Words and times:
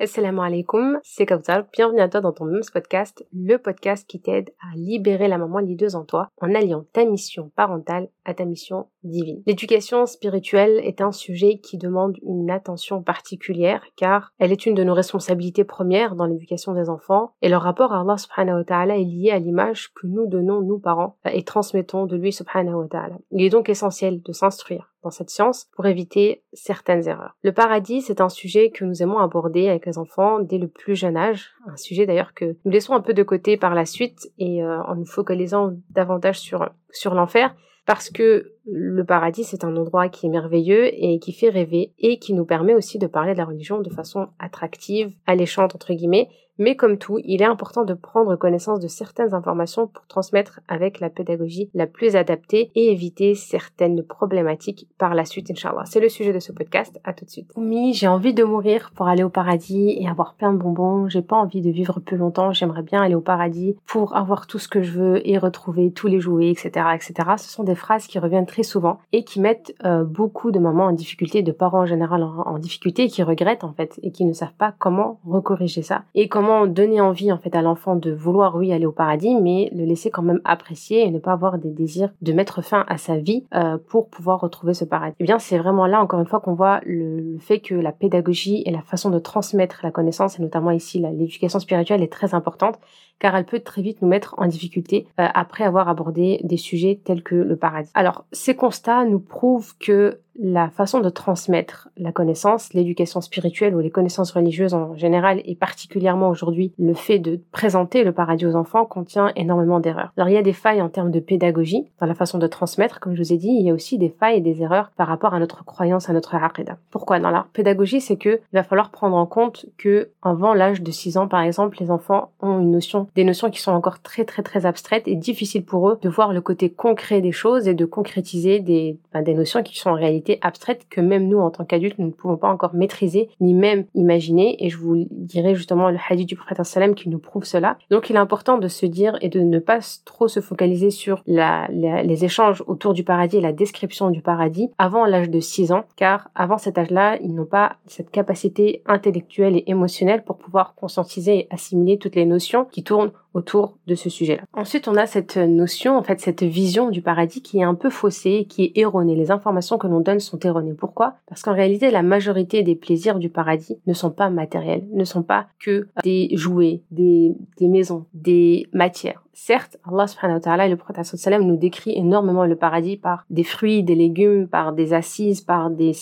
Assalamu 0.00 0.42
alaikum, 0.42 1.00
c'est 1.02 1.26
Kautar. 1.26 1.64
Bienvenue 1.72 2.00
à 2.00 2.08
toi 2.08 2.20
dans 2.20 2.32
ton 2.32 2.44
même 2.44 2.60
podcast, 2.72 3.26
le 3.32 3.56
podcast 3.56 4.06
qui 4.06 4.20
t'aide 4.20 4.50
à 4.60 4.76
libérer 4.76 5.26
la 5.26 5.38
maman 5.38 5.58
lideuse 5.58 5.96
en 5.96 6.04
toi 6.04 6.28
en 6.40 6.54
alliant 6.54 6.84
ta 6.92 7.04
mission 7.04 7.50
parentale 7.56 8.08
à 8.24 8.32
ta 8.32 8.44
mission 8.44 8.86
divine. 9.02 9.42
L'éducation 9.44 10.06
spirituelle 10.06 10.78
est 10.84 11.00
un 11.00 11.10
sujet 11.10 11.58
qui 11.58 11.78
demande 11.78 12.16
une 12.22 12.48
attention 12.48 13.02
particulière 13.02 13.82
car 13.96 14.32
elle 14.38 14.52
est 14.52 14.66
une 14.66 14.76
de 14.76 14.84
nos 14.84 14.94
responsabilités 14.94 15.64
premières 15.64 16.14
dans 16.14 16.26
l'éducation 16.26 16.74
des 16.74 16.88
enfants 16.88 17.32
et 17.42 17.48
le 17.48 17.56
rapport 17.56 17.92
à 17.92 18.02
Allah 18.02 18.18
subhanahu 18.18 18.58
wa 18.58 18.64
ta'ala 18.64 18.98
est 18.98 19.04
lié 19.04 19.32
à 19.32 19.40
l'image 19.40 19.92
que 19.94 20.06
nous 20.06 20.28
donnons, 20.28 20.60
nous 20.60 20.78
parents, 20.78 21.16
et 21.24 21.42
transmettons 21.42 22.06
de 22.06 22.16
lui 22.16 22.32
subhanahu 22.32 22.82
wa 22.82 22.86
ta'ala. 22.88 23.16
Il 23.32 23.42
est 23.42 23.50
donc 23.50 23.68
essentiel 23.68 24.22
de 24.22 24.32
s'instruire 24.32 24.92
dans 25.02 25.10
cette 25.10 25.30
science 25.30 25.68
pour 25.74 25.86
éviter 25.86 26.42
certaines 26.52 27.06
erreurs. 27.06 27.36
Le 27.42 27.52
paradis, 27.52 28.02
c'est 28.02 28.20
un 28.20 28.28
sujet 28.28 28.70
que 28.70 28.84
nous 28.84 29.02
aimons 29.02 29.18
aborder 29.18 29.68
avec 29.68 29.86
les 29.86 29.98
enfants 29.98 30.40
dès 30.40 30.58
le 30.58 30.68
plus 30.68 30.96
jeune 30.96 31.16
âge, 31.16 31.50
un 31.66 31.76
sujet 31.76 32.06
d'ailleurs 32.06 32.34
que 32.34 32.56
nous 32.64 32.70
laissons 32.70 32.94
un 32.94 33.00
peu 33.00 33.14
de 33.14 33.22
côté 33.22 33.56
par 33.56 33.74
la 33.74 33.86
suite 33.86 34.30
et 34.38 34.62
euh, 34.62 34.82
en 34.82 34.96
nous 34.96 35.06
focalisant 35.06 35.72
davantage 35.90 36.40
sur, 36.40 36.68
sur 36.90 37.14
l'enfer 37.14 37.54
parce 37.88 38.10
que 38.10 38.52
le 38.66 39.02
paradis, 39.02 39.44
c'est 39.44 39.64
un 39.64 39.74
endroit 39.74 40.10
qui 40.10 40.26
est 40.26 40.28
merveilleux 40.28 40.90
et 40.92 41.18
qui 41.20 41.32
fait 41.32 41.48
rêver 41.48 41.94
et 41.98 42.18
qui 42.18 42.34
nous 42.34 42.44
permet 42.44 42.74
aussi 42.74 42.98
de 42.98 43.06
parler 43.06 43.32
de 43.32 43.38
la 43.38 43.46
religion 43.46 43.80
de 43.80 43.88
façon 43.88 44.28
attractive, 44.38 45.10
alléchante 45.24 45.74
entre 45.74 45.94
guillemets, 45.94 46.28
mais 46.58 46.76
comme 46.76 46.98
tout, 46.98 47.18
il 47.24 47.42
est 47.42 47.46
important 47.46 47.84
de 47.84 47.94
prendre 47.94 48.36
connaissance 48.36 48.80
de 48.80 48.88
certaines 48.88 49.34
informations 49.34 49.86
pour 49.86 50.06
transmettre 50.06 50.60
avec 50.68 51.00
la 51.00 51.10
pédagogie 51.10 51.70
la 51.74 51.86
plus 51.86 52.16
adaptée 52.16 52.70
et 52.74 52.92
éviter 52.92 53.34
certaines 53.34 54.02
problématiques 54.02 54.88
par 54.98 55.14
la 55.14 55.24
suite, 55.24 55.50
Inch'Allah. 55.50 55.84
C'est 55.86 56.00
le 56.00 56.08
sujet 56.08 56.32
de 56.32 56.40
ce 56.40 56.52
podcast. 56.52 56.98
À 57.04 57.12
tout 57.12 57.24
de 57.24 57.30
suite. 57.30 57.50
Oui, 57.56 57.92
j'ai 57.92 58.08
envie 58.08 58.34
de 58.34 58.44
mourir 58.44 58.90
pour 58.94 59.08
aller 59.08 59.22
au 59.22 59.28
paradis 59.28 59.96
et 59.98 60.08
avoir 60.08 60.34
plein 60.34 60.52
de 60.52 60.58
bonbons. 60.58 61.08
J'ai 61.08 61.22
pas 61.22 61.36
envie 61.36 61.60
de 61.60 61.70
vivre 61.70 62.00
plus 62.00 62.16
longtemps. 62.16 62.52
J'aimerais 62.52 62.82
bien 62.82 63.02
aller 63.02 63.14
au 63.14 63.20
paradis 63.20 63.76
pour 63.86 64.16
avoir 64.16 64.46
tout 64.46 64.58
ce 64.58 64.68
que 64.68 64.82
je 64.82 64.92
veux 64.92 65.28
et 65.28 65.38
retrouver 65.38 65.92
tous 65.92 66.06
les 66.06 66.20
jouets, 66.20 66.50
etc., 66.50 66.70
etc. 66.94 67.14
Ce 67.36 67.48
sont 67.48 67.64
des 67.64 67.74
phrases 67.74 68.06
qui 68.06 68.18
reviennent 68.18 68.46
très 68.46 68.62
souvent 68.62 68.98
et 69.12 69.24
qui 69.24 69.40
mettent 69.40 69.74
euh, 69.84 70.04
beaucoup 70.04 70.50
de 70.50 70.58
mamans 70.58 70.86
en 70.86 70.92
difficulté, 70.92 71.42
de 71.42 71.52
parents 71.52 71.80
en 71.80 71.86
général 71.86 72.22
en, 72.22 72.42
en 72.46 72.58
difficulté 72.58 73.04
et 73.04 73.08
qui 73.08 73.22
regrettent 73.22 73.64
en 73.64 73.72
fait 73.72 73.98
et 74.02 74.10
qui 74.10 74.24
ne 74.24 74.32
savent 74.32 74.54
pas 74.58 74.74
comment 74.78 75.20
recorriger 75.24 75.82
ça 75.82 76.02
et 76.14 76.28
comment 76.28 76.47
donner 76.66 77.00
envie 77.00 77.32
en 77.32 77.38
fait 77.38 77.54
à 77.54 77.62
l'enfant 77.62 77.96
de 77.96 78.10
vouloir 78.10 78.56
oui 78.56 78.72
aller 78.72 78.86
au 78.86 78.92
paradis, 78.92 79.34
mais 79.34 79.70
le 79.74 79.84
laisser 79.84 80.10
quand 80.10 80.22
même 80.22 80.40
apprécier 80.44 81.06
et 81.06 81.10
ne 81.10 81.18
pas 81.18 81.32
avoir 81.32 81.58
des 81.58 81.70
désirs 81.70 82.10
de 82.22 82.32
mettre 82.32 82.62
fin 82.62 82.84
à 82.88 82.98
sa 82.98 83.16
vie 83.16 83.44
euh, 83.54 83.78
pour 83.88 84.08
pouvoir 84.08 84.40
retrouver 84.40 84.74
ce 84.74 84.84
paradis. 84.84 85.16
Eh 85.20 85.24
bien, 85.24 85.38
c'est 85.38 85.58
vraiment 85.58 85.86
là 85.86 86.00
encore 86.00 86.20
une 86.20 86.26
fois 86.26 86.40
qu'on 86.40 86.54
voit 86.54 86.80
le, 86.84 87.36
fait 87.38 87.60
que 87.60 87.74
la 87.74 87.92
pédagogie 87.92 88.62
et 88.66 88.70
la 88.70 88.82
façon 88.82 89.10
de 89.10 89.18
transmettre 89.18 89.80
la 89.82 89.90
connaissance 89.90 90.38
et 90.38 90.42
notamment 90.42 90.70
ici 90.70 90.98
l'éducation 90.98 91.58
spirituelle 91.58 92.02
est 92.02 92.12
très 92.12 92.34
importante 92.34 92.78
car 93.18 93.34
elle 93.36 93.44
peut 93.44 93.60
très 93.60 93.82
vite 93.82 94.02
nous 94.02 94.08
mettre 94.08 94.34
en 94.38 94.46
difficulté 94.46 95.06
euh, 95.18 95.26
après 95.34 95.64
avoir 95.64 95.88
abordé 95.88 96.40
des 96.44 96.56
sujets 96.56 97.00
tels 97.02 97.22
que 97.22 97.34
le 97.34 97.56
paradis. 97.56 97.90
Alors, 97.94 98.24
ces 98.32 98.54
constats 98.54 99.04
nous 99.04 99.20
prouvent 99.20 99.76
que 99.78 100.20
la 100.38 100.70
façon 100.70 101.00
de 101.00 101.08
transmettre 101.08 101.88
la 101.96 102.12
connaissance, 102.12 102.72
l'éducation 102.72 103.20
spirituelle 103.20 103.74
ou 103.74 103.80
les 103.80 103.90
connaissances 103.90 104.30
religieuses 104.30 104.74
en 104.74 104.94
général 104.96 105.42
et 105.44 105.56
particulièrement 105.56 106.28
aujourd'hui 106.28 106.72
le 106.78 106.94
fait 106.94 107.18
de 107.18 107.40
présenter 107.50 108.04
le 108.04 108.12
paradis 108.12 108.46
aux 108.46 108.54
enfants 108.54 108.86
contient 108.86 109.32
énormément 109.34 109.80
d'erreurs. 109.80 110.12
Alors 110.16 110.28
il 110.28 110.34
y 110.34 110.38
a 110.38 110.42
des 110.42 110.52
failles 110.52 110.80
en 110.80 110.88
termes 110.88 111.10
de 111.10 111.20
pédagogie 111.20 111.88
dans 112.00 112.06
la 112.06 112.14
façon 112.14 112.38
de 112.38 112.46
transmettre, 112.46 113.00
comme 113.00 113.14
je 113.14 113.22
vous 113.22 113.32
ai 113.32 113.36
dit, 113.36 113.48
il 113.48 113.66
y 113.66 113.70
a 113.70 113.74
aussi 113.74 113.98
des 113.98 114.08
failles 114.08 114.38
et 114.38 114.40
des 114.40 114.62
erreurs 114.62 114.92
par 114.96 115.08
rapport 115.08 115.34
à 115.34 115.40
notre 115.40 115.64
croyance, 115.64 116.08
à 116.08 116.12
notre 116.12 116.34
aqidah. 116.34 116.78
Pourquoi? 116.90 117.18
Dans 117.18 117.30
la 117.30 117.46
pédagogie, 117.52 118.00
c'est 118.00 118.16
que 118.16 118.40
il 118.52 118.56
va 118.56 118.62
falloir 118.62 118.90
prendre 118.90 119.16
en 119.16 119.26
compte 119.26 119.66
que 119.76 120.10
avant 120.22 120.54
l'âge 120.54 120.82
de 120.82 120.90
6 120.90 121.16
ans 121.16 121.28
par 121.28 121.42
exemple, 121.42 121.78
les 121.80 121.90
enfants 121.90 122.30
ont 122.40 122.60
une 122.60 122.70
notion, 122.70 123.08
des 123.16 123.24
notions 123.24 123.50
qui 123.50 123.60
sont 123.60 123.72
encore 123.72 124.00
très 124.00 124.24
très 124.24 124.42
très 124.42 124.66
abstraites 124.66 125.08
et 125.08 125.16
difficiles 125.16 125.64
pour 125.64 125.88
eux 125.88 125.98
de 126.00 126.08
voir 126.08 126.32
le 126.32 126.40
côté 126.40 126.70
concret 126.70 127.20
des 127.20 127.32
choses 127.32 127.66
et 127.66 127.74
de 127.74 127.84
concrétiser 127.84 128.60
des, 128.60 128.98
ben, 129.12 129.22
des 129.22 129.34
notions 129.34 129.62
qui 129.62 129.78
sont 129.78 129.90
en 129.90 129.94
réalité 129.94 130.27
abstraite 130.42 130.86
que 130.90 131.00
même 131.00 131.28
nous, 131.28 131.38
en 131.38 131.50
tant 131.50 131.64
qu'adultes, 131.64 131.98
nous 131.98 132.06
ne 132.06 132.12
pouvons 132.12 132.36
pas 132.36 132.48
encore 132.48 132.74
maîtriser, 132.74 133.30
ni 133.40 133.54
même 133.54 133.84
imaginer. 133.94 134.64
Et 134.64 134.70
je 134.70 134.76
vous 134.76 135.06
dirai 135.10 135.54
justement 135.54 135.90
le 135.90 135.98
hadith 136.08 136.28
du 136.28 136.36
prophète 136.36 136.62
sallam 136.64 136.94
qui 136.94 137.08
nous 137.08 137.18
prouve 137.18 137.44
cela. 137.44 137.78
Donc 137.90 138.10
il 138.10 138.16
est 138.16 138.18
important 138.18 138.58
de 138.58 138.68
se 138.68 138.86
dire 138.86 139.16
et 139.20 139.28
de 139.28 139.40
ne 139.40 139.58
pas 139.58 139.78
trop 140.04 140.28
se 140.28 140.40
focaliser 140.40 140.90
sur 140.90 141.22
la, 141.26 141.68
les 141.68 142.24
échanges 142.24 142.62
autour 142.66 142.92
du 142.92 143.04
paradis 143.04 143.38
et 143.38 143.40
la 143.40 143.52
description 143.52 144.10
du 144.10 144.22
paradis 144.22 144.70
avant 144.78 145.04
l'âge 145.04 145.30
de 145.30 145.40
6 145.40 145.72
ans, 145.72 145.84
car 145.96 146.30
avant 146.34 146.58
cet 146.58 146.78
âge-là, 146.78 147.18
ils 147.22 147.34
n'ont 147.34 147.44
pas 147.44 147.76
cette 147.86 148.10
capacité 148.10 148.82
intellectuelle 148.86 149.56
et 149.56 149.64
émotionnelle 149.66 150.24
pour 150.24 150.36
pouvoir 150.36 150.74
conscientiser 150.74 151.38
et 151.38 151.48
assimiler 151.50 151.98
toutes 151.98 152.16
les 152.16 152.26
notions 152.26 152.64
qui 152.64 152.82
tournent 152.82 153.12
autour 153.34 153.78
de 153.86 153.94
ce 153.94 154.08
sujet-là. 154.10 154.42
Ensuite, 154.52 154.88
on 154.88 154.96
a 154.96 155.06
cette 155.06 155.36
notion, 155.36 155.96
en 155.96 156.02
fait, 156.02 156.20
cette 156.20 156.42
vision 156.42 156.90
du 156.90 157.02
paradis 157.02 157.42
qui 157.42 157.58
est 157.58 157.64
un 157.64 157.74
peu 157.74 157.90
faussée, 157.90 158.46
qui 158.48 158.64
est 158.64 158.78
erronée. 158.78 159.14
Les 159.14 159.30
informations 159.30 159.78
que 159.78 159.86
l'on 159.86 160.00
donne 160.00 160.20
sont 160.20 160.38
erronées. 160.40 160.74
Pourquoi? 160.74 161.14
Parce 161.28 161.42
qu'en 161.42 161.52
réalité, 161.52 161.90
la 161.90 162.02
majorité 162.02 162.62
des 162.62 162.74
plaisirs 162.74 163.18
du 163.18 163.28
paradis 163.28 163.78
ne 163.86 163.92
sont 163.92 164.10
pas 164.10 164.30
matériels, 164.30 164.86
ne 164.92 165.04
sont 165.04 165.22
pas 165.22 165.46
que 165.60 165.88
des 166.02 166.30
jouets, 166.32 166.82
des, 166.90 167.34
maisons, 167.60 168.06
des 168.14 168.66
matières. 168.72 169.22
Certes, 169.32 169.78
Allah 169.84 170.08
subhanahu 170.08 170.38
wa 170.38 170.40
ta'ala 170.40 170.66
et 170.66 170.70
le 170.70 170.76
prophète 170.76 171.04
sallam 171.04 171.44
nous 171.44 171.56
décrit 171.56 171.96
énormément 171.96 172.44
le 172.44 172.56
paradis 172.56 172.96
par 172.96 173.24
des 173.30 173.44
fruits, 173.44 173.84
des 173.84 173.94
légumes, 173.94 174.48
par 174.48 174.72
des 174.72 174.94
assises, 174.94 175.42
par 175.42 175.70
des, 175.70 175.92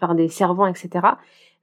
par 0.00 0.14
des 0.16 0.28
servants, 0.28 0.66
etc 0.66 1.00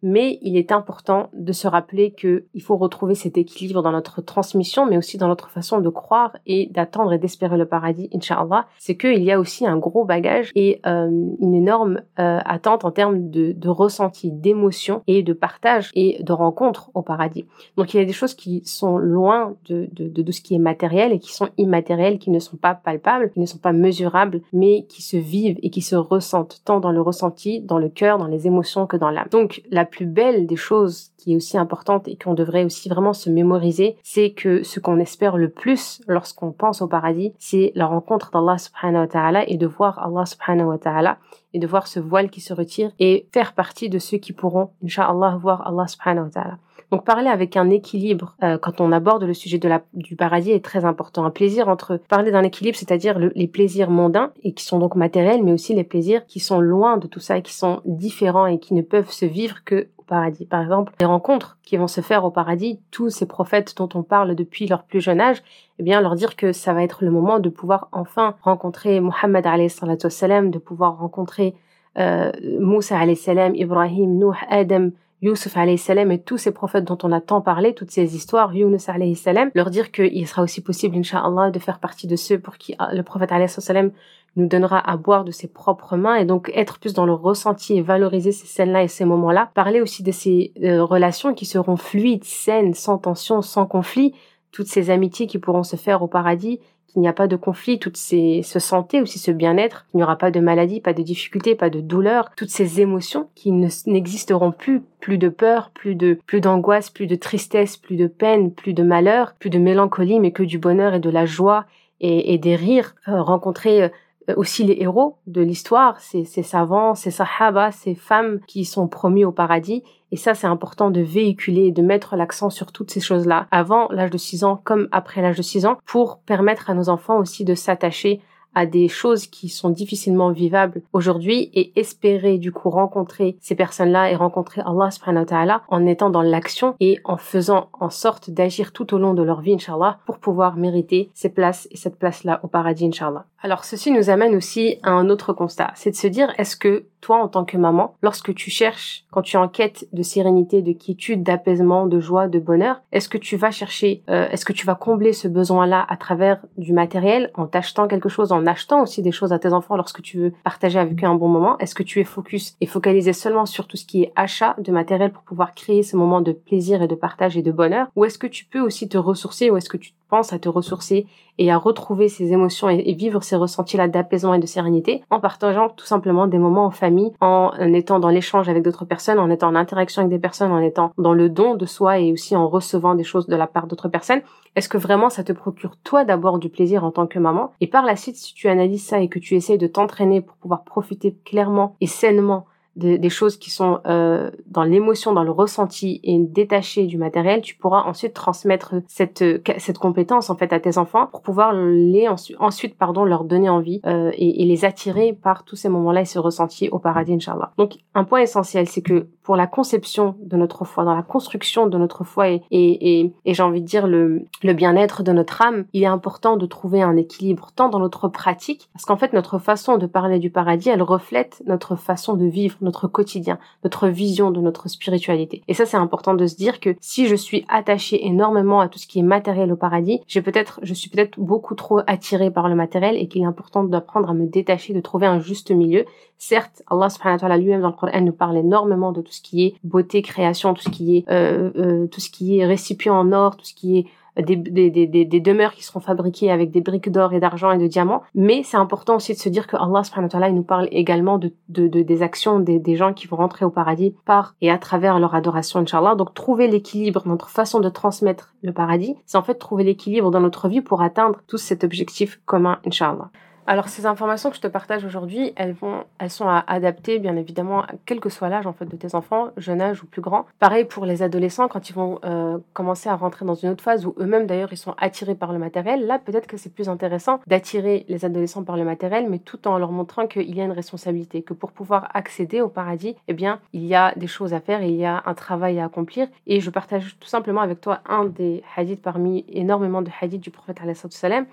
mais 0.02 0.40
il 0.42 0.58
est 0.58 0.72
important 0.72 1.30
de 1.34 1.52
se 1.52 1.68
rappeler 1.68 2.12
que 2.12 2.46
il 2.54 2.62
faut 2.62 2.78
retrouver 2.78 3.16
cet 3.16 3.38
équilibre 3.38 3.82
dans 3.82 3.92
notre 3.92 4.22
transmission, 4.22 4.86
mais 4.86 4.98
aussi 4.98 5.18
dans 5.18 5.28
notre 5.28 5.50
façon 5.50 5.80
de 5.80 5.90
croire 5.90 6.36
et 6.46 6.68
d'attendre 6.68 7.14
et 7.14 7.18
d'espérer 7.18 7.58
le 7.58 7.66
paradis, 7.66 8.10
inshallah. 8.14 8.68
C'est 8.78 8.96
qu'il 8.96 9.24
y 9.24 9.32
a 9.32 9.40
aussi 9.40 9.66
un 9.66 9.78
gros 9.78 10.06
bagage 10.06 10.52
et 10.56 10.80
euh, 10.86 11.10
une 11.40 11.56
énorme 11.56 12.02
euh, 12.20 12.40
attente 12.46 12.86
en 12.86 12.92
termes 12.92 13.30
de, 13.30 13.54
de 13.54 13.70
ressenti, 13.70 14.32
d'émotion 14.32 15.02
et 15.08 15.24
de 15.24 15.34
partage 15.34 15.92
et 15.96 16.22
de 16.22 16.34
rencontre 16.34 16.92
au 16.94 17.02
paradis. 17.02 17.46
Donc 17.76 17.94
il 17.94 17.98
y 17.98 18.00
a 18.00 18.06
des 18.06 18.14
choses 18.14 18.36
qui 18.36 18.62
sont 18.66 18.98
loin 18.98 19.56
de, 19.66 19.90
de, 19.94 20.08
de, 20.10 20.22
de 20.22 20.32
ce 20.32 20.42
qui 20.42 20.56
est 20.56 20.60
matériel 20.60 21.12
et 21.12 21.20
qui 21.20 21.34
sont 21.34 21.50
immatérielles, 21.58 22.20
qui 22.20 22.30
ne 22.30 22.40
sont 22.40 22.58
pas 22.58 22.76
palpables, 22.76 23.32
qui 23.32 23.40
ne 23.40 23.46
sont 23.46 23.58
pas 23.58 23.74
mesurables, 23.74 24.42
mais 24.54 24.86
qui 24.88 25.02
se 25.02 25.18
vivent 25.18 25.58
et 25.64 25.70
qui 25.70 25.82
se 25.82 25.96
ressentent 25.96 26.62
tant 26.66 26.80
dans 26.80 26.92
le 26.92 27.02
ressenti, 27.02 27.62
dans 27.62 27.80
le 27.80 27.90
cœur, 27.90 28.18
dans 28.18 28.28
les 28.28 28.46
émotions 28.46 28.86
que 28.86 28.98
dans 28.98 29.10
l'âme. 29.10 29.28
Donc 29.32 29.64
la 29.72 29.87
plus 29.88 30.06
belle 30.06 30.46
des 30.46 30.56
choses 30.56 31.12
qui 31.18 31.34
est 31.34 31.36
aussi 31.36 31.58
importante 31.58 32.08
et 32.08 32.16
qu'on 32.16 32.36
devrait 32.36 32.64
aussi 32.64 32.88
vraiment 32.90 33.14
se 33.14 33.30
mémoriser, 33.30 33.98
c'est 34.04 34.32
que 34.32 34.62
ce 34.64 34.80
qu'on 34.80 35.00
espère 35.00 35.38
le 35.38 35.50
plus 35.50 36.02
lorsqu'on 36.08 36.52
pense 36.52 36.82
au 36.82 36.88
paradis, 36.88 37.34
c'est 37.40 37.72
la 37.74 37.88
rencontre 37.88 38.30
d'Allah 38.32 38.58
subhanahu 38.58 39.02
wa 39.02 39.08
ta'ala 39.08 39.50
et 39.50 39.58
de 39.58 39.68
voir 39.68 40.00
Allah 40.00 40.26
subhanahu 40.26 40.68
wa 40.68 40.78
ta'ala 40.78 41.18
et 41.54 41.60
de 41.60 41.68
voir 41.68 41.88
ce 41.88 42.00
voile 42.00 42.30
qui 42.30 42.42
se 42.42 42.54
retire 42.54 42.92
et 43.00 43.28
faire 43.34 43.54
partie 43.54 43.90
de 43.90 44.00
ceux 44.00 44.18
qui 44.18 44.34
pourront, 44.34 44.70
inshallah, 44.84 45.38
voir 45.42 45.66
Allah 45.68 45.88
subhanahu 45.88 46.26
wa 46.26 46.32
ta'ala. 46.32 46.58
Donc 46.92 47.04
parler 47.04 47.28
avec 47.28 47.58
un 47.58 47.70
équilibre 47.70 48.36
euh, 48.44 48.58
quand 48.58 48.80
on 48.80 48.92
aborde 48.92 49.24
le 49.24 49.34
sujet 49.34 49.58
de 49.58 49.68
la, 49.68 49.84
du 49.94 50.16
paradis 50.16 50.52
est 50.52 50.64
très 50.64 50.86
important. 50.86 51.26
Un 51.26 51.32
plaisir 51.32 51.68
entre 51.68 52.00
parler 52.08 52.32
d'un 52.32 52.44
équilibre, 52.44 52.78
c'est-à-dire 52.78 53.20
les 53.20 53.48
plaisirs 53.48 53.90
mondains 53.90 54.32
et 54.44 54.54
qui 54.54 54.64
sont 54.64 54.80
donc 54.80 54.96
matériels, 54.96 55.44
mais 55.44 55.52
aussi 55.52 55.74
les 55.76 55.84
plaisirs 55.84 56.26
qui 56.26 56.40
sont 56.40 56.62
loin 56.62 56.98
de 56.98 57.08
tout 57.08 57.20
ça 57.20 57.38
et 57.38 57.42
qui 57.42 57.54
sont 57.54 57.82
différents 57.86 58.46
et 58.46 58.60
qui 58.60 58.74
ne 58.74 58.82
peuvent 58.82 59.12
se 59.12 59.26
vivre 59.26 59.64
que 59.66 59.90
au 59.98 60.04
paradis. 60.04 60.46
Par 60.46 60.62
exemple, 60.62 60.94
les 61.02 61.06
rencontres 61.06 61.58
qui 61.64 61.76
vont 61.76 61.88
se 61.88 62.00
faire 62.00 62.24
au 62.24 62.32
paradis, 62.32 62.80
tous 62.90 63.10
ces 63.10 63.26
prophètes 63.26 63.76
dont 63.76 63.90
on 63.94 64.04
parle 64.04 64.36
depuis 64.36 64.66
leur 64.68 64.84
plus 64.84 65.02
jeune 65.02 65.20
âge, 65.20 65.44
eh 65.80 65.84
bien 65.84 66.00
leur 66.00 66.16
dire 66.16 66.38
que 66.38 66.54
ça 66.54 66.74
va 66.74 66.84
être 66.84 67.04
le 67.04 67.12
moment 67.12 67.40
de 67.40 67.50
pouvoir 67.50 67.90
enfin 67.92 68.36
rencontrer 68.44 68.98
alayhi 68.98 69.70
de 69.70 70.58
pouvoir 70.58 70.98
rencontrer 71.00 71.54
euh, 71.98 72.32
Moussa 72.60 72.98
salam, 73.16 73.56
Ibrahim, 73.56 74.18
Nuh, 74.20 74.36
Adam, 74.50 74.92
Youssef 75.22 75.58
alayhi 75.58 75.80
salam 75.80 76.12
et 76.12 76.22
tous 76.22 76.38
ces 76.38 76.52
prophètes 76.52 76.84
dont 76.84 76.98
on 77.02 77.12
a 77.12 77.22
tant 77.22 77.42
parlé, 77.42 77.74
toutes 77.74 77.90
ces 77.90 78.16
histoires, 78.16 78.54
Yunus 78.54 78.88
alayhi 78.88 79.16
salam, 79.16 79.50
leur 79.56 79.72
dire 79.72 79.92
qu'il 79.92 80.28
sera 80.28 80.44
aussi 80.44 80.62
possible, 80.62 80.96
inshallah, 80.96 81.50
de 81.50 81.58
faire 81.60 81.80
partie 81.80 82.06
de 82.06 82.16
ceux 82.16 82.40
pour 82.40 82.58
qui 82.58 82.76
ah, 82.78 82.94
le 82.94 83.02
prophète 83.02 83.32
alayhi 83.32 83.50
salam 83.50 83.92
nous 84.36 84.48
donnera 84.48 84.80
à 84.80 84.96
boire 84.96 85.24
de 85.24 85.32
ses 85.32 85.48
propres 85.48 85.98
mains 85.98 86.16
et 86.16 86.26
donc 86.26 86.52
être 86.54 86.78
plus 86.78 86.94
dans 86.94 87.08
le 87.08 87.14
ressenti 87.14 87.76
et 87.76 87.82
valoriser 87.82 88.32
ces 88.32 88.46
scènes-là 88.46 88.84
et 88.84 88.88
ces 88.88 89.06
moments-là. 89.06 89.50
Parler 89.56 89.82
aussi 89.82 90.04
de 90.04 90.12
ces 90.12 90.54
euh, 90.64 90.84
relations 90.84 91.34
qui 91.34 91.46
seront 91.46 91.78
fluides, 91.78 92.24
saines, 92.24 92.76
sans 92.76 93.00
tension, 93.00 93.42
sans 93.42 93.66
conflit, 93.66 94.14
toutes 94.52 94.68
ces 94.68 94.90
amitiés 94.90 95.28
qui 95.28 95.40
pourront 95.40 95.64
se 95.64 95.76
faire 95.76 96.02
au 96.02 96.08
paradis 96.08 96.60
qu'il 96.88 97.02
n'y 97.02 97.08
a 97.08 97.14
pas 97.14 97.28
de 97.28 97.36
conflit, 97.36 97.80
toutes 97.80 97.98
ces 97.98 98.42
ce 98.44 98.60
santé 98.60 99.02
aussi 99.02 99.20
ce 99.20 99.32
bien-être, 99.32 99.86
qu'il 99.88 99.98
n'y 99.98 100.04
aura 100.04 100.18
pas 100.18 100.32
de 100.32 100.40
maladie, 100.40 100.80
pas 100.80 100.94
de 100.94 101.04
difficulté, 101.04 101.54
pas 101.54 101.70
de 101.70 101.82
douleur, 101.82 102.32
toutes 102.36 102.50
ces 102.50 102.82
émotions 102.82 103.30
qui 103.36 103.52
n'existeront 103.52 104.52
plus, 104.52 104.82
plus 105.00 105.18
de 105.18 105.30
peur, 105.30 105.72
plus 105.74 105.96
de 105.96 106.18
plus 106.26 106.42
d'angoisse, 106.42 106.90
plus 106.90 107.08
de 107.08 107.16
tristesse, 107.16 107.78
plus 107.78 107.98
de 107.98 108.08
peine, 108.08 108.52
plus 108.52 108.74
de 108.74 108.84
malheur, 108.84 109.34
plus 109.38 109.50
de 109.50 109.60
mélancolie, 109.60 110.20
mais 110.20 110.32
que 110.32 110.44
du 110.44 110.58
bonheur 110.58 110.94
et 110.94 111.00
de 111.00 111.10
la 111.10 111.26
joie 111.26 111.66
et, 112.00 112.38
des 112.38 112.56
rires, 112.56 112.96
euh, 113.08 113.22
rencontrer 113.22 113.84
euh, 113.84 113.90
aussi 114.36 114.64
les 114.64 114.78
héros 114.80 115.18
de 115.28 115.42
l'histoire, 115.42 116.00
ces, 116.00 116.26
ces 116.26 116.44
savants, 116.44 116.96
ces 116.96 117.12
sahaba, 117.12 117.72
ces 117.72 117.96
femmes 117.96 118.40
qui 118.48 118.66
sont 118.66 118.88
promis 118.88 119.26
au 119.26 119.32
paradis. 119.32 119.84
Et 120.12 120.18
ça, 120.18 120.34
c'est 120.34 120.48
important 120.48 120.90
de 120.90 121.02
véhiculer, 121.02 121.72
de 121.72 121.82
mettre 121.82 122.16
l'accent 122.16 122.50
sur 122.50 122.72
toutes 122.72 122.92
ces 122.92 123.02
choses-là 123.02 123.48
avant 123.52 123.88
l'âge 123.90 124.10
de 124.10 124.18
6 124.18 124.44
ans 124.44 124.62
comme 124.64 124.88
après 124.92 125.22
l'âge 125.22 125.38
de 125.38 125.42
6 125.42 125.66
ans 125.66 125.78
pour 125.86 126.20
permettre 126.20 126.70
à 126.70 126.74
nos 126.74 126.90
enfants 126.90 127.20
aussi 127.20 127.44
de 127.44 127.56
s'attacher 127.56 128.22
à 128.58 128.66
des 128.66 128.88
choses 128.88 129.28
qui 129.28 129.50
sont 129.50 129.70
difficilement 129.70 130.32
vivables 130.32 130.82
aujourd'hui 130.92 131.52
et 131.54 131.80
espérer 131.80 132.40
du 132.40 132.52
coup 132.52 132.72
rencontrer 132.72 133.38
ces 133.40 133.54
personnes-là 133.54 134.10
et 134.10 134.16
rencontrer 134.16 134.62
Allah 134.66 134.90
subhanahu 134.90 135.26
wa 135.26 135.28
ta'ala 135.28 135.62
en 135.68 135.86
étant 135.86 136.10
dans 136.10 136.24
l'action 136.24 136.76
et 136.80 137.00
en 137.04 137.18
faisant 137.18 137.70
en 137.80 137.92
sorte 137.92 138.32
d'agir 138.32 138.74
tout 138.74 138.96
au 138.96 138.98
long 138.98 139.14
de 139.14 139.22
leur 139.22 139.42
vie, 139.42 139.54
inshallah, 139.54 140.00
pour 140.08 140.18
pouvoir 140.18 140.56
mériter 140.56 141.12
ces 141.14 141.30
places 141.30 141.68
et 141.70 141.78
cette 141.78 142.00
place-là 142.00 142.40
au 142.42 142.48
paradis, 142.48 142.88
inshallah. 142.88 143.26
Alors 143.42 143.66
ceci 143.66 143.92
nous 143.92 144.10
amène 144.10 144.36
aussi 144.36 144.78
à 144.82 144.92
un 144.92 145.10
autre 145.10 145.32
constat, 145.32 145.72
c'est 145.76 145.92
de 145.92 145.96
se 145.96 146.08
dire 146.08 146.34
est-ce 146.38 146.56
que 146.56 146.86
toi 147.02 147.24
en 147.24 147.28
tant 147.28 147.46
que 147.46 147.58
maman, 147.58 147.96
lorsque 148.02 148.34
tu 148.34 148.50
cherches, 148.50 149.06
quand 149.12 149.22
tu 149.22 149.38
enquêtes 149.38 149.88
de 149.94 150.02
sérénité, 150.02 150.62
de 150.62 150.74
quiétude, 150.74 151.24
d'apaisement, 151.24 151.86
de 151.86 152.00
joie, 152.00 152.28
de 152.28 152.40
bonheur, 152.40 152.82
est-ce 152.92 153.08
que 153.08 153.18
tu 153.18 153.38
vas 153.38 153.52
chercher, 153.52 154.02
euh, 154.10 154.28
est-ce 154.30 154.46
que 154.46 154.54
tu 154.54 154.66
vas 154.66 154.74
combler 154.74 155.14
ce 155.14 155.28
besoin-là 155.28 155.86
à 155.88 155.98
travers 155.98 156.40
du 156.58 156.74
matériel, 156.74 157.32
en 157.36 157.46
t'achetant 157.46 157.88
quelque 157.88 158.10
chose, 158.10 158.32
en 158.32 158.46
achetant 158.48 158.82
aussi 158.82 159.02
des 159.02 159.12
choses 159.12 159.34
à 159.34 159.40
tes 159.40 159.54
enfants 159.54 159.78
lorsque 159.78 160.02
tu 160.02 160.18
veux 160.18 160.34
partager 160.44 160.80
avec 160.80 161.04
eux 161.04 161.08
un 161.08 161.16
bon 161.16 161.28
moment? 161.28 161.58
Est-ce 161.60 161.76
que 161.76 161.84
tu 161.84 162.00
es 162.00 162.04
focus 162.04 162.56
et 162.62 162.66
focalisé 162.66 163.14
seulement 163.14 163.46
sur 163.46 163.68
tout 163.68 163.78
ce 163.78 163.86
qui 163.86 164.04
est 164.04 164.14
achat 164.16 164.56
de 164.58 164.72
matériel 164.72 165.12
pour 165.12 165.24
pouvoir 165.24 165.54
créer 165.54 165.84
ce 165.84 165.96
moment 165.96 166.22
de 166.22 166.32
plaisir 166.32 166.82
et 166.82 166.88
de 166.88 166.96
partage 166.96 167.38
et 167.38 167.44
de 167.44 167.52
bonheur? 167.52 167.88
Ou 167.96 168.06
est-ce 168.06 168.18
que 168.18 168.28
tu 168.28 168.46
peux 168.46 168.60
aussi 168.60 168.90
te 168.90 168.98
ressourcer 168.98 169.52
ou 169.52 169.58
est-ce 169.58 169.70
que 169.70 169.78
tu 169.78 169.94
penses 170.10 170.34
à 170.34 170.40
te 170.40 170.50
ressourcer 170.50 171.06
et 171.38 171.52
à 171.52 171.58
retrouver 171.58 172.10
ces 172.10 172.34
émotions 172.34 172.70
et, 172.70 172.94
vivre 172.94 173.22
ces 173.24 173.36
ressentis-là 173.36 173.88
d'apaisement 173.88 174.34
et 174.34 174.40
de 174.40 174.46
sérénité 174.46 175.04
en 175.10 175.20
partageant 175.20 175.70
tout 175.70 175.86
simplement 175.86 176.28
des 176.28 176.40
moments 176.40 176.66
en 176.66 176.72
famille, 176.72 177.14
en 177.22 177.52
étant 177.74 178.00
dans 178.00 178.10
l'échange 178.10 178.50
avec 178.50 178.64
d'autres 178.64 178.86
personnes, 178.86 179.20
en 179.20 179.30
étant 179.30 179.50
en 179.50 179.56
interaction 179.56 180.02
avec 180.02 180.12
des 180.12 180.20
personnes, 180.20 180.52
en 180.52 180.62
étant 180.62 180.92
dans 180.98 181.14
le 181.14 181.30
don 181.30 181.56
de 181.56 181.66
soi 181.66 182.00
et 182.00 182.12
aussi 182.12 182.36
en 182.36 182.48
recevant 182.48 182.96
des 182.96 183.04
choses 183.04 183.28
de 183.28 183.36
la 183.36 183.48
part 183.48 183.68
d'autres 183.68 183.90
personnes. 183.90 184.22
Est-ce 184.56 184.70
que 184.70 184.78
vraiment 184.78 185.10
ça 185.10 185.24
te 185.24 185.34
procure 185.34 185.76
toi 185.84 186.04
d'abord 186.04 186.40
du 186.40 186.50
plaisir 186.50 186.84
en 186.84 186.92
tant 186.92 187.06
que 187.06 187.20
maman? 187.20 187.52
Et 187.62 187.68
par 187.68 187.86
la 187.86 187.96
suite, 187.96 188.16
si 188.16 188.34
tu 188.34 188.48
analyses 188.48 188.86
ça 188.86 189.00
et 189.00 189.10
que 189.10 189.20
tu 189.20 189.36
essayes 189.36 189.60
de 189.60 189.68
t'entraîner 189.68 190.22
pour 190.22 190.36
pouvoir 190.38 190.64
profiter 190.64 191.16
clairement 191.26 191.76
et 191.82 191.88
sainement 191.88 192.48
des 192.78 193.10
choses 193.10 193.38
qui 193.38 193.50
sont 193.50 193.80
euh, 193.88 194.30
dans 194.48 194.64
l'émotion, 194.64 195.14
dans 195.14 195.24
le 195.24 195.32
ressenti 195.32 196.00
et 196.04 196.18
détaché 196.20 196.86
du 196.86 196.98
matériel, 196.98 197.42
tu 197.42 197.56
pourras 197.56 197.84
ensuite 197.84 198.14
transmettre 198.14 198.76
cette 198.88 199.24
cette 199.58 199.78
compétence 199.78 200.30
en 200.30 200.36
fait 200.36 200.54
à 200.54 200.60
tes 200.60 200.78
enfants 200.78 201.08
pour 201.08 201.22
pouvoir 201.22 201.54
les 201.54 202.08
ensuite 202.40 202.78
pardon 202.78 203.04
leur 203.04 203.24
donner 203.24 203.50
envie 203.50 203.82
euh, 203.86 204.12
et, 204.14 204.44
et, 204.44 204.46
les 204.46 204.66
attirer 204.66 205.14
par 205.14 205.44
tous 205.44 205.56
ces 205.56 205.70
moments-là 205.70 206.02
et 206.02 206.06
ce 206.06 206.20
ressenti 206.20 206.70
au 206.70 206.80
paradis 206.80 207.14
inchallah. 207.14 207.52
Donc 207.58 207.78
un 207.96 208.04
point 208.04 208.20
essentiel 208.20 208.68
c'est 208.68 208.82
que 208.82 209.08
pour 209.28 209.36
la 209.36 209.46
conception 209.46 210.16
de 210.22 210.38
notre 210.38 210.64
foi, 210.64 210.86
dans 210.86 210.96
la 210.96 211.04
construction 211.04 211.68
de 211.68 211.78
notre 211.78 212.06
foi 212.06 212.40
et, 212.50 213.12
j'ai 213.26 213.44
envie 213.44 213.60
de 213.60 213.66
dire 213.66 213.86
le, 213.86 214.26
bien-être 214.42 215.04
de 215.04 215.12
notre 215.12 215.42
âme, 215.42 215.66
il 215.74 215.84
est 215.84 215.88
important 215.88 216.38
de 216.38 216.46
trouver 216.46 216.82
un 216.82 216.96
équilibre 216.96 217.50
tant 217.54 217.68
dans 217.68 217.80
notre 217.80 218.08
pratique, 218.08 218.70
parce 218.72 218.86
qu'en 218.86 218.96
fait 218.96 219.12
notre 219.12 219.38
façon 219.38 219.78
de 219.78 219.86
parler 219.86 220.20
du 220.20 220.30
paradis, 220.30 220.70
elle 220.70 220.82
reflète 220.82 221.44
notre 221.46 221.76
façon 221.76 222.14
de 222.14 222.26
vivre, 222.26 222.56
notre 222.62 222.88
quotidien, 222.88 223.38
notre 223.66 223.90
vision 223.90 224.32
de 224.32 224.40
notre 224.40 224.70
spiritualité. 224.70 225.44
Et 225.50 225.54
ça 225.54 225.66
c'est 225.66 225.76
important 225.76 226.14
de 226.14 226.26
se 226.26 226.38
dire 226.38 226.62
que 226.62 226.78
si 226.80 227.08
je 227.08 227.16
suis 227.16 227.44
attachée 227.50 228.08
énormément 228.08 228.62
à 228.62 228.70
tout 228.70 228.80
ce 228.80 228.88
qui 228.88 229.00
est 229.00 229.04
matériel 229.04 229.52
au 229.52 229.58
paradis, 229.58 230.00
j'ai 230.08 230.22
peut-être, 230.22 230.62
je 230.64 230.74
suis 230.74 230.90
peut-être 230.90 231.20
beaucoup 231.20 231.54
trop 231.54 231.82
attirée 231.86 232.32
par 232.32 232.48
le 232.48 232.56
matériel 232.56 232.96
et 232.96 233.10
qu'il 233.10 233.24
est 233.24 233.26
important 233.26 233.66
d'apprendre 233.66 234.10
à 234.10 234.14
me 234.14 234.26
détacher, 234.26 234.74
de 234.74 234.80
trouver 234.80 235.06
un 235.06 235.20
juste 235.20 235.52
milieu. 235.52 235.84
Certes, 236.18 236.64
Allah 236.72 236.90
subhanahu 236.90 237.18
wa 237.18 237.20
ta'ala 237.20 237.38
lui-même 237.38 237.62
dans 237.62 237.68
le 237.68 237.74
Coran 237.74 238.02
nous 238.02 238.14
parle 238.14 238.38
énormément 238.38 238.92
de 238.92 239.02
tout 239.02 239.12
qui 239.22 239.46
est 239.46 239.56
beauté, 239.64 240.02
création, 240.02 240.54
tout 240.54 240.64
ce 240.64 240.70
qui 240.70 240.98
est 240.98 241.06
euh, 241.10 241.52
euh, 241.58 241.88
tout 241.88 242.02
ce 242.02 242.10
qui 242.10 242.40
est 242.40 242.46
récipient 242.46 242.94
en 242.94 243.12
or, 243.12 243.38
tout 243.38 243.46
ce 243.46 243.54
qui 243.54 243.80
est 243.80 243.86
des, 244.22 245.20
demeures 245.20 245.54
qui 245.54 245.64
seront 245.64 245.80
fabriquées 245.80 246.32
avec 246.32 246.52
des 246.52 246.62
briques 246.62 246.92
d'or 246.92 247.14
et 247.14 247.20
d'argent 247.20 247.52
et 247.52 247.58
de 247.58 247.68
diamants. 247.68 248.04
Mais 248.16 248.42
c'est 248.44 248.58
important 248.58 248.96
aussi 248.96 249.14
de 249.14 249.18
se 249.18 249.30
dire 249.30 249.48
que 249.48 249.56
Allah 249.56 249.82
il 250.28 250.36
nous 250.36 250.44
parle 250.44 250.68
également 250.72 251.18
de, 251.18 251.34
de, 251.50 251.68
de 251.68 251.82
des 251.82 252.02
actions 252.02 252.40
des, 252.40 252.60
des, 252.60 252.76
gens 252.76 252.94
qui 252.94 253.08
vont 253.08 253.18
rentrer 253.18 253.46
au 253.46 253.50
paradis 253.50 253.96
par 254.06 254.36
et 254.42 254.50
à 254.50 254.58
travers 254.58 255.00
leur 255.00 255.16
adoration, 255.16 255.60
inshallah. 255.60 255.96
Donc 255.96 256.14
trouver 256.14 256.48
l'équilibre, 256.48 257.04
notre 257.06 257.30
façon 257.30 257.60
de 257.60 257.70
transmettre 257.70 258.34
le 258.42 258.54
paradis, 258.54 258.96
c'est 259.06 259.18
en 259.18 259.24
fait 259.24 259.36
trouver 259.36 259.64
l'équilibre 259.64 260.12
dans 260.12 260.20
notre 260.20 260.48
vie 260.48 260.62
pour 260.62 260.82
atteindre 260.82 261.20
tout 261.28 261.38
cet 261.38 261.64
objectif 261.64 262.20
commun, 262.26 262.60
inshallah. 262.66 263.12
Alors 263.50 263.70
ces 263.70 263.86
informations 263.86 264.30
que 264.30 264.36
je 264.36 264.42
te 264.42 264.48
partage 264.48 264.84
aujourd'hui, 264.84 265.32
elles 265.38 265.54
vont, 265.54 265.86
elles 266.00 266.10
sont 266.10 266.28
à 266.28 266.44
adapter 266.48 267.00
bien 267.00 267.16
évidemment, 267.16 267.64
quel 267.86 268.02
que 268.02 268.10
soit 268.10 268.28
l'âge 268.28 268.46
en 268.46 268.52
fait 268.52 268.66
de 268.66 268.76
tes 268.76 268.94
enfants, 268.94 269.30
jeune 269.38 269.62
âge 269.62 269.82
ou 269.82 269.86
plus 269.86 270.02
grand. 270.02 270.26
Pareil 270.38 270.66
pour 270.66 270.86
les 270.86 271.02
adolescents 271.02 271.48
quand 271.48 271.70
ils 271.70 271.74
vont 271.74 272.00
euh, 272.04 272.40
commencer 272.52 272.90
à 272.90 272.96
rentrer 272.98 273.24
dans 273.24 273.36
une 273.36 273.48
autre 273.48 273.64
phase 273.64 273.86
où 273.86 273.96
eux-mêmes 274.00 274.28
d'ailleurs 274.28 274.52
ils 274.52 274.58
sont 274.58 274.76
attirés 274.78 275.16
par 275.16 275.32
le 275.32 275.40
matériel. 275.40 275.88
Là 275.88 275.98
peut-être 275.98 276.28
que 276.28 276.36
c'est 276.36 276.54
plus 276.54 276.68
intéressant 276.68 277.22
d'attirer 277.26 277.86
les 277.88 278.04
adolescents 278.04 278.44
par 278.44 278.58
le 278.58 278.66
matériel, 278.66 279.08
mais 279.10 279.20
tout 279.20 279.48
en 279.48 279.58
leur 279.58 279.72
montrant 279.72 280.08
qu'il 280.08 280.36
y 280.36 280.42
a 280.42 280.44
une 280.44 280.52
responsabilité, 280.52 281.22
que 281.22 281.34
pour 281.34 281.54
pouvoir 281.54 281.88
accéder 281.94 282.42
au 282.42 282.50
paradis, 282.50 282.98
eh 283.08 283.14
bien 283.14 283.40
il 283.54 283.66
y 283.66 283.76
a 283.76 283.94
des 283.96 284.08
choses 284.08 284.34
à 284.34 284.42
faire, 284.42 284.62
il 284.62 284.76
y 284.76 284.84
a 284.84 285.04
un 285.06 285.14
travail 285.14 285.62
à 285.62 285.66
accomplir. 285.66 286.10
Et 286.26 286.42
je 286.42 286.50
partage 286.50 286.98
tout 287.00 287.08
simplement 287.08 287.40
avec 287.40 287.62
toi 287.62 287.80
un 287.88 288.04
des 288.04 288.44
hadiths 288.58 288.82
parmi 288.82 289.24
énormément 289.30 289.82
de 289.82 289.90
hadiths 290.02 290.20
du 290.20 290.32
prophète 290.32 290.58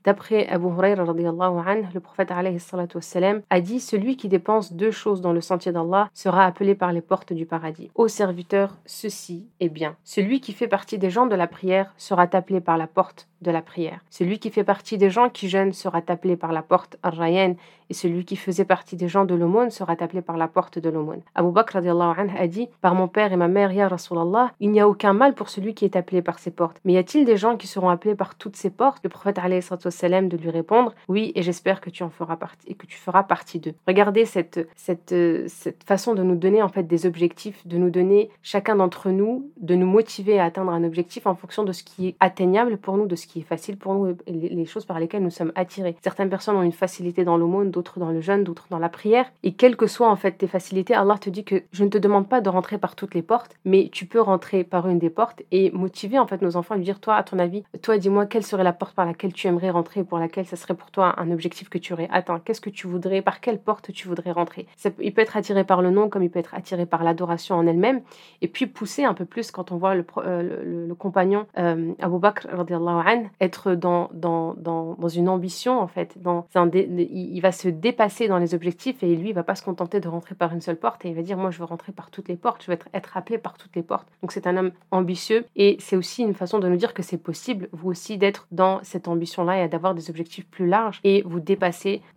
d'après 0.04 0.46
Abu 0.46 0.66
Hurairah 0.66 0.94
le 1.92 2.03
prophète 2.04 2.30
a 3.50 3.60
dit 3.60 3.80
Celui 3.80 4.16
qui 4.16 4.28
dépense 4.28 4.72
deux 4.72 4.92
choses 4.92 5.20
dans 5.20 5.32
le 5.32 5.40
sentier 5.40 5.72
d'Allah 5.72 6.08
sera 6.12 6.44
appelé 6.44 6.74
par 6.74 6.92
les 6.92 7.00
portes 7.00 7.32
du 7.32 7.46
paradis. 7.46 7.90
Ô 7.96 8.06
serviteur, 8.06 8.76
ceci 8.86 9.48
est 9.58 9.68
bien. 9.68 9.96
Celui 10.04 10.40
qui 10.40 10.52
fait 10.52 10.68
partie 10.68 10.98
des 10.98 11.10
gens 11.10 11.26
de 11.26 11.34
la 11.34 11.48
prière 11.48 11.92
sera 11.96 12.28
appelé 12.32 12.60
par 12.60 12.78
la 12.78 12.86
porte 12.86 13.28
de 13.44 13.50
la 13.50 13.62
prière. 13.62 14.00
Celui 14.10 14.38
qui 14.38 14.50
fait 14.50 14.64
partie 14.64 14.98
des 14.98 15.10
gens 15.10 15.28
qui 15.28 15.48
jeûnent 15.48 15.72
sera 15.72 16.02
appelé 16.08 16.36
par 16.36 16.52
la 16.52 16.62
porte 16.62 16.96
Ar-Rayyan 17.02 17.56
et 17.90 17.94
celui 17.94 18.24
qui 18.24 18.36
faisait 18.36 18.64
partie 18.64 18.96
des 18.96 19.08
gens 19.08 19.24
de 19.24 19.34
l'aumône 19.34 19.70
sera 19.70 19.92
appelé 19.92 20.22
par 20.22 20.36
la 20.36 20.48
porte 20.48 20.78
de 20.78 20.88
l'aumône. 20.88 21.20
Abu 21.34 21.52
Bakr 21.52 21.76
a 21.76 22.46
dit 22.46 22.68
Par 22.80 22.94
mon 22.94 23.08
père 23.08 23.32
et 23.32 23.36
ma 23.36 23.48
mère, 23.48 23.72
Ya 23.72 23.88
Rasulallah, 23.88 24.52
il 24.60 24.70
n'y 24.70 24.80
a 24.80 24.88
aucun 24.88 25.12
mal 25.12 25.34
pour 25.34 25.48
celui 25.48 25.74
qui 25.74 25.84
est 25.84 25.96
appelé 25.96 26.22
par 26.22 26.38
ces 26.38 26.50
portes. 26.50 26.80
Mais 26.84 26.94
y 26.94 26.98
a-t-il 26.98 27.24
des 27.24 27.36
gens 27.36 27.56
qui 27.56 27.66
seront 27.66 27.90
appelés 27.90 28.14
par 28.14 28.36
toutes 28.36 28.56
ces 28.56 28.70
portes? 28.70 29.00
Le 29.04 29.10
prophète 29.10 29.38
sallam 29.90 30.28
de 30.28 30.36
lui 30.36 30.50
répondre 30.50 30.94
Oui, 31.08 31.32
et 31.34 31.42
j'espère 31.42 31.80
que 31.80 31.90
tu 31.94 32.02
en 32.02 32.10
feras 32.10 32.36
partie 32.36 32.68
et 32.68 32.74
que 32.74 32.86
tu 32.86 32.96
feras 32.96 33.22
partie 33.22 33.58
d'eux. 33.58 33.74
Regardez 33.86 34.24
cette, 34.24 34.68
cette, 34.76 35.14
cette 35.48 35.84
façon 35.84 36.14
de 36.14 36.22
nous 36.22 36.36
donner 36.36 36.62
en 36.62 36.68
fait 36.68 36.82
des 36.82 37.06
objectifs, 37.06 37.66
de 37.66 37.78
nous 37.78 37.90
donner 37.90 38.30
chacun 38.42 38.76
d'entre 38.76 39.10
nous, 39.10 39.50
de 39.56 39.74
nous 39.74 39.86
motiver 39.86 40.38
à 40.38 40.44
atteindre 40.44 40.72
un 40.72 40.84
objectif 40.84 41.26
en 41.26 41.34
fonction 41.34 41.64
de 41.64 41.72
ce 41.72 41.84
qui 41.84 42.08
est 42.08 42.16
atteignable 42.20 42.76
pour 42.76 42.96
nous, 42.96 43.06
de 43.06 43.16
ce 43.16 43.26
qui 43.26 43.40
est 43.40 43.42
facile 43.42 43.76
pour 43.76 43.94
nous, 43.94 44.16
les, 44.26 44.64
choses 44.64 44.84
par 44.84 44.98
lesquelles 44.98 45.22
nous 45.22 45.30
sommes 45.30 45.52
attirés. 45.54 45.96
Certaines 46.02 46.30
personnes 46.30 46.56
ont 46.56 46.62
une 46.62 46.72
facilité 46.72 47.24
dans 47.24 47.36
l'aumône, 47.36 47.70
d'autres 47.70 47.98
dans 47.98 48.10
le 48.10 48.20
jeûne, 48.20 48.44
d'autres 48.44 48.66
dans 48.70 48.78
la 48.78 48.88
prière. 48.88 49.30
Et 49.42 49.52
quelles 49.52 49.76
que 49.76 49.86
soient 49.86 50.10
en 50.10 50.16
fait 50.16 50.32
tes 50.32 50.46
facilités, 50.46 50.94
Allah 50.94 51.16
te 51.18 51.30
dit 51.30 51.44
que 51.44 51.62
je 51.72 51.84
ne 51.84 51.88
te 51.88 51.98
demande 51.98 52.28
pas 52.28 52.40
de 52.40 52.48
rentrer 52.48 52.78
par 52.78 52.96
toutes 52.96 53.14
les 53.14 53.22
portes, 53.22 53.56
mais 53.64 53.88
tu 53.92 54.06
peux 54.06 54.20
rentrer 54.20 54.64
par 54.64 54.88
une 54.88 54.98
des 54.98 55.10
portes 55.10 55.42
et 55.50 55.70
motiver 55.70 56.18
en 56.18 56.26
fait 56.26 56.42
nos 56.42 56.56
enfants 56.56 56.74
à 56.74 56.78
lui 56.78 56.84
dire 56.84 57.00
toi, 57.00 57.16
à 57.16 57.22
ton 57.22 57.38
avis, 57.38 57.62
toi 57.82 57.98
dis-moi 57.98 58.26
quelle 58.26 58.42
serait 58.42 58.64
la 58.64 58.72
porte 58.72 58.94
par 58.94 59.06
laquelle 59.06 59.32
tu 59.32 59.46
aimerais 59.46 59.70
rentrer, 59.70 60.04
pour 60.04 60.18
laquelle 60.18 60.46
ça 60.46 60.56
serait 60.56 60.74
pour 60.74 60.90
toi 60.90 61.14
un 61.18 61.30
objectif 61.30 61.68
que 61.74 61.78
tu 61.78 61.92
aurais 61.92 62.08
atteint. 62.12 62.40
Qu'est-ce 62.44 62.60
que 62.60 62.70
tu 62.70 62.86
voudrais, 62.86 63.20
par 63.20 63.40
quelle 63.40 63.58
porte 63.58 63.92
tu 63.92 64.06
voudrais 64.06 64.30
rentrer 64.30 64.66
Il 65.00 65.12
peut 65.12 65.22
être 65.22 65.36
attiré 65.36 65.64
par 65.64 65.82
le 65.82 65.90
nom 65.90 66.08
comme 66.08 66.22
il 66.22 66.30
peut 66.30 66.38
être 66.38 66.54
attiré 66.54 66.86
par 66.86 67.02
l'adoration 67.02 67.56
en 67.56 67.66
elle-même. 67.66 68.02
Et 68.42 68.48
puis 68.48 68.66
pousser 68.66 69.04
un 69.04 69.14
peu 69.14 69.24
plus 69.24 69.50
quand 69.50 69.72
on 69.72 69.76
voit 69.76 69.96
le, 69.96 70.06
euh, 70.18 70.86
le, 70.86 70.94
compagnon 70.94 71.46
euh, 71.58 71.92
Abu 72.00 72.18
Bakr 72.18 72.46
être 73.40 73.74
dans, 73.74 74.08
dans, 74.12 74.54
dans, 74.54 74.94
dans, 74.94 75.08
une 75.08 75.28
ambition, 75.28 75.80
en 75.80 75.88
fait. 75.88 76.16
Dans 76.22 76.46
un 76.54 76.70
il, 76.72 77.40
va 77.40 77.50
se 77.50 77.68
dépasser 77.68 78.28
dans 78.28 78.38
les 78.38 78.54
objectifs 78.54 79.02
et 79.02 79.16
lui, 79.16 79.30
il 79.30 79.34
va 79.34 79.42
pas 79.42 79.56
se 79.56 79.64
contenter 79.64 79.98
de 79.98 80.08
rentrer 80.08 80.36
par 80.36 80.52
une 80.52 80.60
seule 80.60 80.76
porte 80.76 81.04
et 81.04 81.08
il 81.08 81.16
va 81.16 81.22
dire, 81.22 81.36
moi, 81.36 81.50
je 81.50 81.58
veux 81.58 81.64
rentrer 81.64 81.90
par 81.90 82.10
toutes 82.10 82.28
les 82.28 82.36
portes, 82.36 82.62
je 82.62 82.68
veux 82.68 82.74
être, 82.74 82.88
être 82.94 83.16
appelé 83.16 83.38
par 83.38 83.58
toutes 83.58 83.74
les 83.74 83.82
portes. 83.82 84.06
Donc, 84.22 84.30
c'est 84.30 84.46
un 84.46 84.56
homme 84.56 84.70
ambitieux 84.92 85.44
et 85.56 85.76
c'est 85.80 85.96
aussi 85.96 86.22
une 86.22 86.34
façon 86.34 86.60
de 86.60 86.68
nous 86.68 86.76
dire 86.76 86.94
que 86.94 87.02
c'est 87.02 87.18
possible, 87.18 87.68
vous 87.72 87.90
aussi, 87.90 88.16
d'être 88.16 88.46
dans 88.52 88.78
cette 88.84 89.08
ambition-là 89.08 89.64
et 89.64 89.68
d'avoir 89.68 89.94
des 89.94 90.08
objectifs 90.08 90.46
plus 90.46 90.68
larges 90.68 91.00
et 91.02 91.22
vous 91.26 91.40
dépasser. 91.40 91.63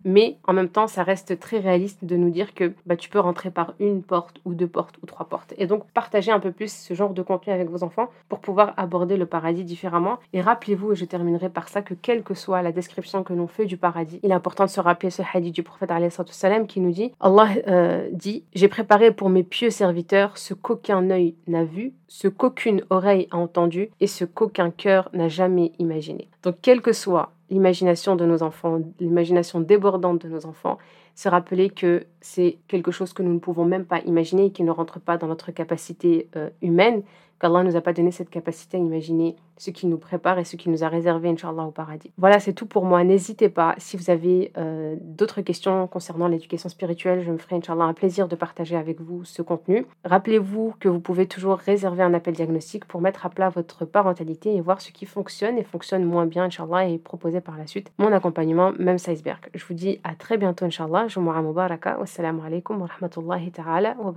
Mais 0.04 0.36
en 0.46 0.52
même 0.52 0.68
temps, 0.68 0.86
ça 0.86 1.02
reste 1.02 1.38
très 1.38 1.58
réaliste 1.58 2.04
de 2.04 2.16
nous 2.16 2.30
dire 2.30 2.54
que 2.54 2.72
bah, 2.86 2.96
tu 2.96 3.08
peux 3.08 3.20
rentrer 3.20 3.50
par 3.50 3.74
une 3.80 4.02
porte 4.02 4.40
ou 4.44 4.54
deux 4.54 4.66
portes 4.66 4.96
ou 5.02 5.06
trois 5.06 5.26
portes. 5.26 5.54
Et 5.58 5.66
donc, 5.66 5.84
partagez 5.92 6.30
un 6.30 6.40
peu 6.40 6.52
plus 6.52 6.72
ce 6.72 6.94
genre 6.94 7.14
de 7.14 7.22
contenu 7.22 7.52
avec 7.52 7.68
vos 7.68 7.82
enfants 7.82 8.10
pour 8.28 8.40
pouvoir 8.40 8.74
aborder 8.76 9.16
le 9.16 9.26
paradis 9.26 9.64
différemment. 9.64 10.18
Et 10.32 10.40
rappelez-vous, 10.40 10.92
et 10.92 10.96
je 10.96 11.04
terminerai 11.04 11.48
par 11.48 11.68
ça, 11.68 11.82
que 11.82 11.94
quelle 11.94 12.22
que 12.22 12.34
soit 12.34 12.62
la 12.62 12.72
description 12.72 13.22
que 13.22 13.32
l'on 13.32 13.46
fait 13.46 13.66
du 13.66 13.76
paradis, 13.76 14.20
il 14.22 14.30
est 14.30 14.34
important 14.34 14.64
de 14.64 14.70
se 14.70 14.80
rappeler 14.80 15.10
ce 15.10 15.22
hadith 15.32 15.54
du 15.54 15.62
prophète 15.62 15.88
salam 16.30 16.66
qui 16.66 16.80
nous 16.80 16.90
dit 16.90 17.12
Allah 17.20 17.48
euh, 17.66 18.08
dit 18.12 18.44
J'ai 18.54 18.68
préparé 18.68 19.12
pour 19.12 19.28
mes 19.30 19.42
pieux 19.42 19.70
serviteurs 19.70 20.38
ce 20.38 20.54
qu'aucun 20.54 21.10
œil 21.10 21.34
n'a 21.46 21.64
vu, 21.64 21.92
ce 22.08 22.26
qu'aucune 22.26 22.82
oreille 22.90 23.28
a 23.30 23.36
entendu 23.36 23.90
et 24.00 24.06
ce 24.06 24.24
qu'aucun 24.24 24.70
cœur 24.70 25.10
n'a 25.12 25.28
jamais 25.28 25.72
imaginé. 25.78 26.28
Donc 26.42 26.56
quelle 26.60 26.80
que 26.80 26.92
soit 26.92 27.32
l'imagination 27.50 28.16
de 28.16 28.24
nos 28.24 28.42
enfants, 28.42 28.80
l'imagination 28.98 29.60
débordante 29.60 30.22
de 30.22 30.28
nos 30.28 30.46
enfants, 30.46 30.78
se 31.14 31.28
rappeler 31.28 31.70
que 31.70 32.06
c'est 32.20 32.58
quelque 32.68 32.90
chose 32.90 33.12
que 33.12 33.22
nous 33.22 33.32
ne 33.32 33.38
pouvons 33.38 33.64
même 33.64 33.84
pas 33.84 34.00
imaginer 34.00 34.46
et 34.46 34.50
qui 34.52 34.62
ne 34.62 34.70
rentre 34.70 35.00
pas 35.00 35.18
dans 35.18 35.26
notre 35.26 35.50
capacité 35.50 36.28
euh, 36.36 36.48
humaine, 36.62 37.02
qu'Allah 37.40 37.62
ne 37.62 37.70
nous 37.70 37.76
a 37.76 37.80
pas 37.80 37.92
donné 37.92 38.10
cette 38.10 38.30
capacité 38.30 38.76
à 38.76 38.80
imaginer 38.80 39.36
ce 39.56 39.70
qui 39.70 39.86
nous 39.86 39.98
prépare 39.98 40.38
et 40.38 40.44
ce 40.44 40.56
qui 40.56 40.70
nous 40.70 40.84
a 40.84 40.88
réservé, 40.88 41.28
Inch'Allah, 41.28 41.64
au 41.64 41.70
paradis. 41.70 42.12
Voilà, 42.16 42.38
c'est 42.38 42.52
tout 42.52 42.66
pour 42.66 42.84
moi. 42.84 43.02
N'hésitez 43.04 43.48
pas, 43.48 43.74
si 43.78 43.96
vous 43.96 44.10
avez 44.10 44.52
euh, 44.56 44.96
d'autres 45.00 45.40
questions 45.40 45.86
concernant 45.88 46.28
l'éducation 46.28 46.68
spirituelle, 46.68 47.22
je 47.24 47.30
me 47.30 47.38
ferai, 47.38 47.56
Inch'Allah, 47.56 47.84
un 47.84 47.92
plaisir 47.92 48.28
de 48.28 48.36
partager 48.36 48.76
avec 48.76 49.00
vous 49.00 49.24
ce 49.24 49.42
contenu. 49.42 49.84
Rappelez-vous 50.04 50.74
que 50.78 50.88
vous 50.88 51.00
pouvez 51.00 51.26
toujours 51.26 51.58
réserver 51.58 52.02
un 52.02 52.14
appel 52.14 52.34
diagnostic 52.34 52.84
pour 52.84 53.00
mettre 53.00 53.26
à 53.26 53.30
plat 53.30 53.48
votre 53.48 53.84
parentalité 53.84 54.54
et 54.54 54.60
voir 54.60 54.80
ce 54.80 54.92
qui 54.92 55.06
fonctionne 55.06 55.58
et 55.58 55.64
fonctionne 55.64 56.04
moins 56.04 56.26
bien, 56.26 56.44
Inch'Allah, 56.44 56.88
et 56.88 56.98
proposer 56.98 57.40
par 57.40 57.58
la 57.58 57.66
suite 57.66 57.90
mon 57.98 58.12
accompagnement, 58.12 58.72
même 58.78 58.98
Sizeberg. 58.98 59.50
Je 59.54 59.64
vous 59.64 59.74
dis 59.74 60.00
à 60.04 60.14
très 60.14 60.36
bientôt, 60.38 60.64
Inch'Allah. 60.64 61.06
Vous 61.08 61.20
Mubaraka. 61.20 61.98
Wassalamu 61.98 62.42
alaikum 62.46 62.80
wa 62.80 62.86
rahmatullahi 62.86 63.50
ta'ala 63.50 63.96
wa. 63.98 64.12